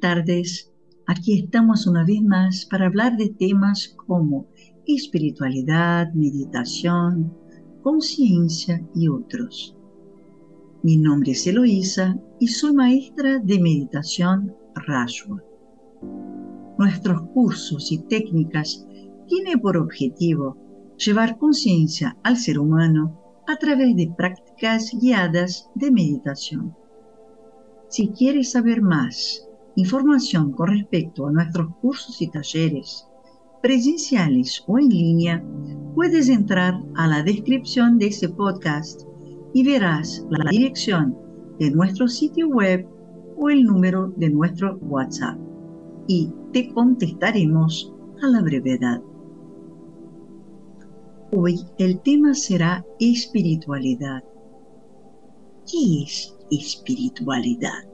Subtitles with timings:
[0.00, 0.72] Tardes,
[1.06, 4.46] aquí estamos una vez más para hablar de temas como
[4.86, 7.36] espiritualidad, meditación,
[7.82, 9.76] conciencia y otros.
[10.82, 15.42] Mi nombre es Eloísa y soy maestra de meditación Rashwa.
[16.78, 18.86] Nuestros cursos y técnicas
[19.28, 20.56] tienen por objetivo
[20.96, 26.74] llevar conciencia al ser humano a través de prácticas guiadas de meditación.
[27.90, 33.06] Si quieres saber más información con respecto a nuestros cursos y talleres,
[33.62, 35.44] presenciales o en línea,
[35.94, 39.02] puedes entrar a la descripción de ese podcast
[39.52, 41.16] y verás la dirección
[41.58, 42.86] de nuestro sitio web
[43.36, 45.38] o el número de nuestro WhatsApp
[46.06, 47.92] y te contestaremos
[48.22, 49.02] a la brevedad.
[51.32, 54.24] Hoy el tema será espiritualidad.
[55.70, 57.89] ¿Qué es espiritualidad?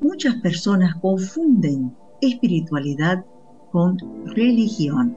[0.00, 3.22] Muchas personas confunden espiritualidad
[3.70, 3.98] con
[4.34, 5.14] religión,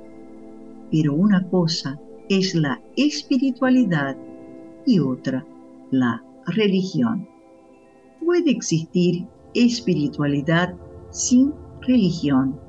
[0.92, 4.18] pero una cosa es la espiritualidad
[4.86, 5.46] y otra
[5.92, 7.30] la religión.
[8.26, 10.76] Puede existir espiritualidad
[11.12, 12.60] sin religión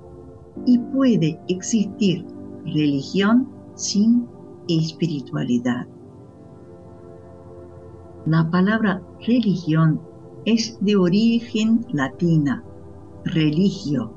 [0.67, 2.25] y puede existir
[2.65, 4.29] religión sin
[4.69, 5.89] espiritualidad.
[8.25, 10.01] La palabra religión
[10.47, 12.65] es de origen latina,
[13.25, 14.13] religio,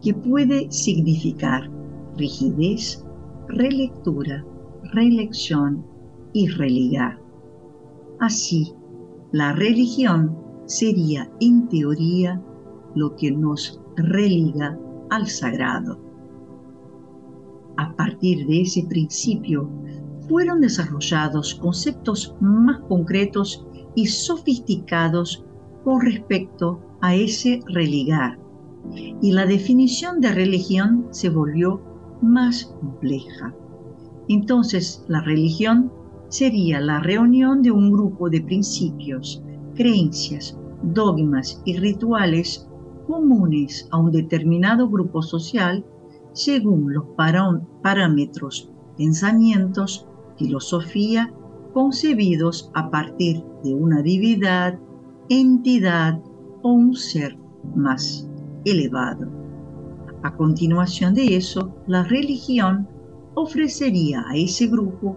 [0.00, 1.70] que puede significar
[2.16, 3.04] rigidez,
[3.48, 4.44] relectura,
[4.92, 5.84] reelección
[6.32, 7.20] y religar.
[8.20, 8.72] Así,
[9.32, 10.36] la religión
[10.66, 12.42] sería en teoría
[12.94, 14.78] lo que nos religa
[15.10, 15.98] al sagrado.
[17.76, 19.68] A partir de ese principio
[20.28, 25.44] fueron desarrollados conceptos más concretos y sofisticados
[25.84, 28.38] con respecto a ese religar,
[29.20, 31.80] y la definición de religión se volvió
[32.20, 33.54] más compleja.
[34.28, 35.92] Entonces, la religión
[36.28, 39.42] sería la reunión de un grupo de principios,
[39.74, 42.68] creencias, dogmas y rituales
[43.06, 45.84] comunes a un determinado grupo social
[46.32, 47.04] según los
[47.82, 50.06] parámetros, pensamientos,
[50.38, 51.32] filosofía
[51.72, 54.78] concebidos a partir de una divinidad,
[55.28, 56.20] entidad
[56.62, 57.36] o un ser
[57.74, 58.28] más
[58.64, 59.28] elevado.
[60.22, 62.88] A continuación de eso, la religión
[63.34, 65.16] ofrecería a ese grupo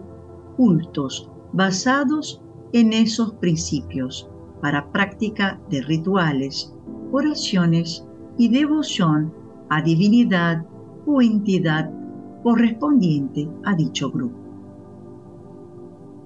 [0.57, 2.41] cultos basados
[2.73, 4.29] en esos principios
[4.61, 6.73] para práctica de rituales,
[7.11, 8.05] oraciones
[8.37, 9.33] y devoción
[9.69, 10.65] a divinidad
[11.05, 11.91] o entidad
[12.43, 14.44] correspondiente a dicho grupo.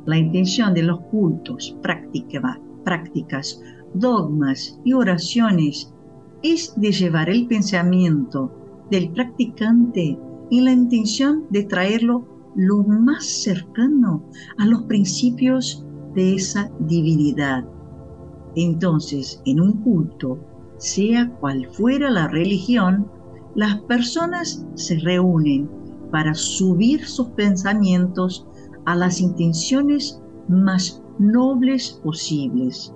[0.06, 3.62] La intención de los cultos, prácticas,
[3.94, 5.94] dogmas y oraciones
[6.42, 8.52] es de llevar el pensamiento
[8.90, 10.18] del practicante
[10.52, 14.24] en la intención de traerlo lo más cercano
[14.58, 17.66] a los principios de esa divinidad.
[18.56, 20.40] Entonces, en un culto,
[20.78, 23.08] sea cual fuera la religión,
[23.56, 25.70] las personas se reúnen
[26.12, 28.48] para subir sus pensamientos
[28.85, 32.94] a las intenciones más nobles posibles.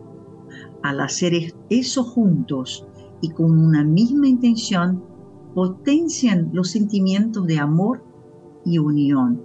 [0.81, 1.33] Al hacer
[1.69, 2.87] eso juntos
[3.21, 5.03] y con una misma intención,
[5.53, 8.03] potencian los sentimientos de amor
[8.65, 9.41] y unión.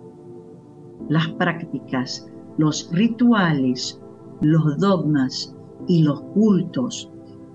[1.09, 2.27] Las prácticas,
[2.57, 4.01] los rituales,
[4.41, 5.55] los dogmas
[5.87, 7.11] y los cultos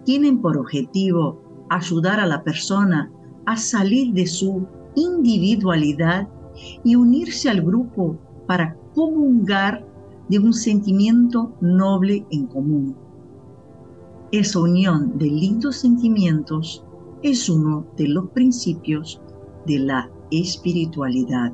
[0.05, 3.11] tienen por objetivo ayudar a la persona
[3.45, 4.65] a salir de su
[4.95, 6.27] individualidad
[6.83, 8.17] y unirse al grupo
[8.48, 9.86] para comungar
[10.30, 12.96] de un sentimiento noble en común.
[14.31, 16.84] Esa unión de lindos sentimientos
[17.22, 19.22] es uno de los principios
[19.66, 21.54] de la espiritualidad.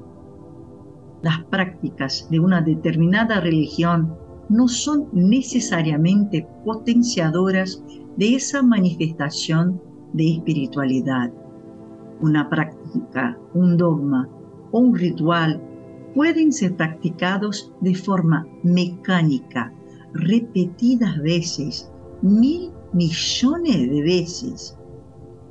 [1.22, 4.16] Las prácticas de una determinada religión
[4.48, 7.84] no son necesariamente potenciadoras
[8.18, 9.82] de esa manifestación
[10.14, 11.32] de espiritualidad.
[12.22, 14.28] Una práctica, un dogma
[14.72, 15.62] o un ritual
[16.20, 19.74] pueden ser practicados de forma mecánica,
[20.12, 21.90] repetidas veces,
[22.22, 24.78] mil millones de veces.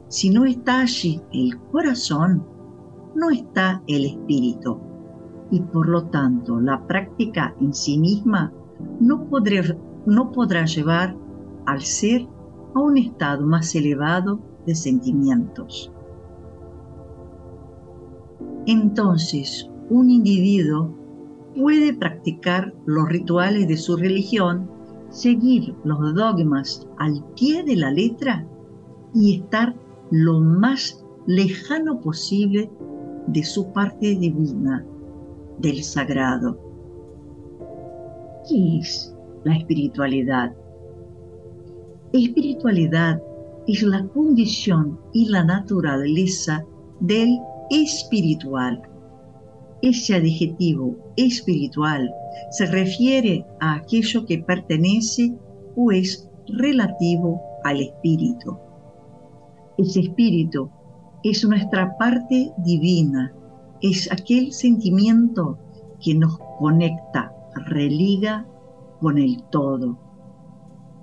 [0.08, 2.46] Si no está allí el corazón,
[3.14, 4.78] no está el espíritu.
[5.50, 8.52] Y por lo tanto, la práctica en sí misma
[9.00, 9.26] no,
[10.04, 11.16] no podrá llevar
[11.64, 12.28] al ser
[12.74, 15.90] a un estado más elevado de sentimientos.
[18.66, 20.94] Entonces, un individuo
[21.56, 24.70] puede practicar los rituales de su religión,
[25.10, 28.46] seguir los dogmas al pie de la letra
[29.14, 29.74] y estar
[30.10, 32.70] lo más lejano posible
[33.26, 34.84] de su parte divina,
[35.58, 36.58] del sagrado.
[38.48, 39.14] ¿Qué es
[39.44, 40.54] la espiritualidad?
[42.12, 43.22] Espiritualidad
[43.66, 46.64] es la condición y la naturaleza
[47.00, 47.38] del
[47.70, 48.82] espiritual.
[49.80, 52.12] Ese adjetivo espiritual
[52.50, 55.34] se refiere a aquello que pertenece
[55.76, 58.58] o es relativo al espíritu.
[59.76, 60.68] Ese espíritu
[61.22, 63.32] es nuestra parte divina,
[63.80, 65.58] es aquel sentimiento
[66.00, 67.32] que nos conecta,
[67.66, 68.44] religa
[69.00, 69.96] con el todo.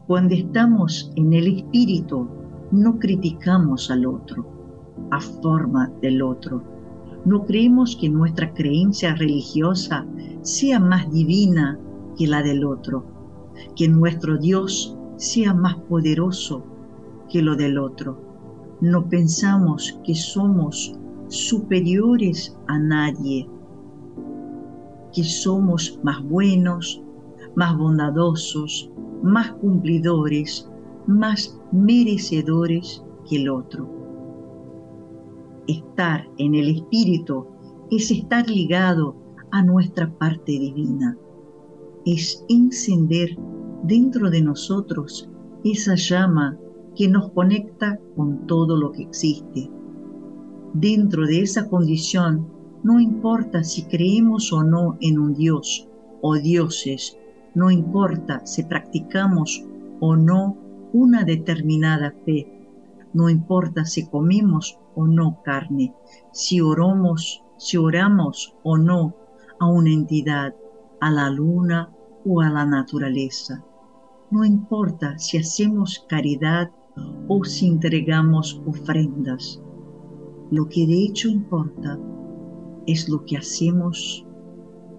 [0.07, 2.27] Cuando estamos en el espíritu,
[2.71, 4.45] no criticamos al otro,
[5.11, 6.74] a forma del otro.
[7.25, 10.05] No creemos que nuestra creencia religiosa
[10.41, 11.79] sea más divina
[12.15, 13.03] que la del otro,
[13.75, 16.63] que nuestro Dios sea más poderoso
[17.29, 18.21] que lo del otro.
[18.79, 20.93] No pensamos que somos
[21.27, 23.49] superiores a nadie,
[25.11, 27.01] que somos más buenos,
[27.55, 28.91] más bondadosos,
[29.23, 30.69] más cumplidores,
[31.07, 34.04] más merecedores que el otro.
[35.67, 37.47] Estar en el espíritu
[37.89, 39.15] es estar ligado
[39.51, 41.17] a nuestra parte divina,
[42.05, 43.37] es encender
[43.83, 45.29] dentro de nosotros
[45.63, 46.57] esa llama
[46.95, 49.69] que nos conecta con todo lo que existe.
[50.73, 52.47] Dentro de esa condición,
[52.83, 55.89] no importa si creemos o no en un Dios
[56.21, 57.17] o dioses,
[57.55, 59.65] no importa si practicamos
[59.99, 60.57] o no
[60.93, 62.67] una determinada fe,
[63.13, 65.93] no importa si comemos o no carne,
[66.31, 69.15] si oramos, si oramos o no
[69.59, 70.55] a una entidad,
[70.99, 71.93] a la luna
[72.25, 73.63] o a la naturaleza.
[74.31, 76.71] No importa si hacemos caridad
[77.27, 79.61] o si entregamos ofrendas.
[80.51, 81.99] Lo que de hecho importa
[82.87, 84.25] es lo que hacemos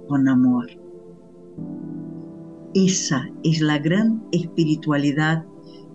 [0.08, 0.66] con amor.
[2.74, 5.46] Esa es la gran espiritualidad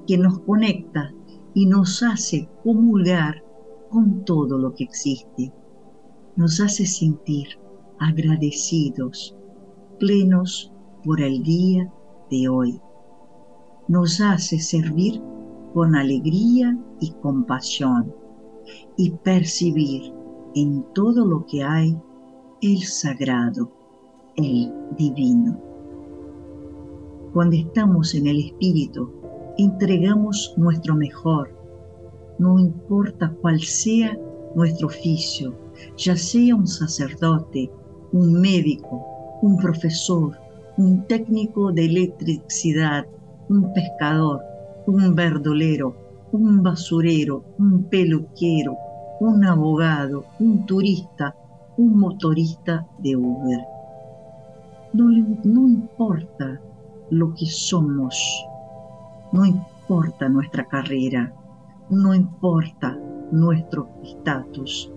[0.07, 1.13] que nos conecta
[1.53, 3.43] y nos hace comulgar
[3.91, 5.53] con todo lo que existe.
[6.35, 7.47] Nos hace sentir
[7.99, 9.35] agradecidos,
[9.99, 10.73] plenos
[11.03, 11.93] por el día
[12.29, 12.79] de hoy.
[13.87, 15.21] Nos hace servir
[15.73, 18.13] con alegría y compasión
[18.97, 20.13] y percibir
[20.55, 21.97] en todo lo que hay
[22.61, 23.71] el sagrado,
[24.35, 25.59] el divino.
[27.33, 29.09] Cuando estamos en el Espíritu,
[29.57, 31.60] entregamos nuestro mejor,
[32.41, 34.17] no importa cuál sea
[34.55, 35.53] nuestro oficio,
[35.95, 37.71] ya sea un sacerdote,
[38.13, 39.05] un médico,
[39.43, 40.35] un profesor,
[40.75, 43.05] un técnico de electricidad,
[43.47, 44.41] un pescador,
[44.87, 45.95] un verdolero,
[46.31, 48.75] un basurero, un peluquero,
[49.19, 51.35] un abogado, un turista,
[51.77, 53.59] un motorista de Uber.
[54.93, 55.11] No,
[55.43, 56.59] no importa
[57.11, 58.15] lo que somos,
[59.31, 61.31] no importa nuestra carrera,
[61.91, 62.97] no importa
[63.33, 64.89] nuestro estatus.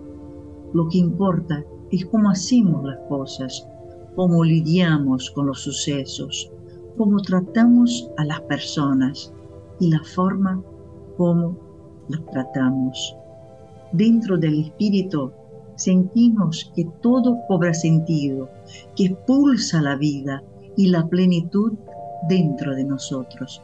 [0.73, 3.67] Lo que importa es cómo hacemos las cosas,
[4.15, 6.49] cómo lidiamos con los sucesos,
[6.97, 9.33] cómo tratamos a las personas
[9.81, 10.63] y la forma
[11.17, 11.57] como
[12.07, 13.17] las tratamos.
[13.91, 15.31] Dentro del espíritu
[15.75, 18.49] sentimos que todo cobra sentido,
[18.95, 20.41] que pulsa la vida
[20.77, 21.73] y la plenitud
[22.29, 23.61] dentro de nosotros.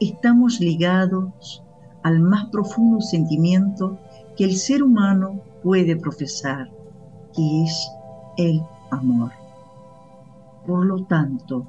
[0.00, 1.62] Estamos ligados
[2.04, 3.98] al más profundo sentimiento
[4.36, 6.70] que el ser humano puede profesar,
[7.34, 7.90] que es
[8.36, 9.32] el amor.
[10.66, 11.66] Por lo tanto,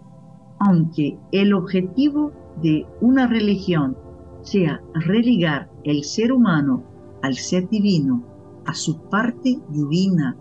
[0.60, 3.98] aunque el objetivo de una religión
[4.42, 6.84] sea religar el ser humano
[7.24, 8.24] al ser divino,
[8.65, 10.38] a su parte divina,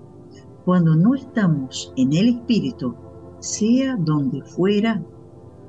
[0.65, 2.95] cuando no estamos en el espíritu,
[3.39, 5.03] sea donde fuera,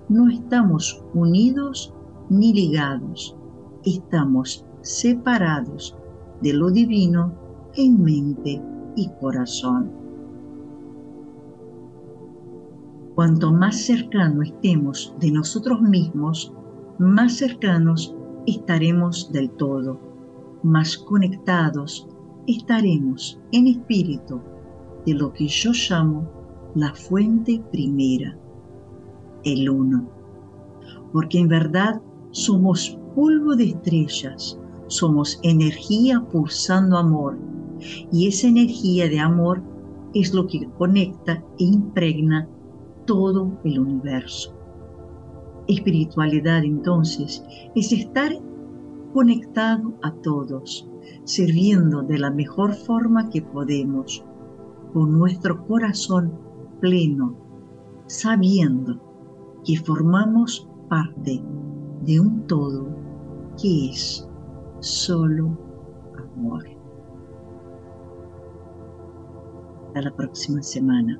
[0.09, 1.93] no estamos unidos
[2.29, 3.35] ni ligados,
[3.85, 5.97] estamos separados
[6.41, 7.33] de lo divino
[7.75, 8.61] en mente
[8.95, 9.91] y corazón.
[13.15, 16.53] Cuanto más cercano estemos de nosotros mismos,
[16.99, 18.15] más cercanos
[18.45, 19.99] estaremos del todo,
[20.63, 22.07] más conectados
[22.47, 24.41] estaremos en espíritu
[25.05, 26.29] de lo que yo llamo
[26.75, 28.37] la fuente primera,
[29.43, 30.09] el uno.
[31.13, 32.01] Porque en verdad
[32.31, 37.37] somos polvo de estrellas, somos energía pulsando amor,
[38.11, 39.63] y esa energía de amor
[40.13, 42.47] es lo que conecta e impregna
[43.05, 44.53] todo el universo.
[45.67, 47.43] Espiritualidad entonces
[47.73, 48.31] es estar
[49.13, 50.87] conectado a todos,
[51.23, 54.25] sirviendo de la mejor forma que podemos,
[54.93, 56.33] con nuestro corazón
[56.81, 57.35] pleno,
[58.07, 59.01] sabiendo
[59.65, 61.41] que formamos parte
[62.05, 63.04] de un todo
[63.61, 64.27] que es
[64.79, 65.57] solo
[66.17, 66.65] amor.
[69.87, 71.19] Hasta la próxima semana.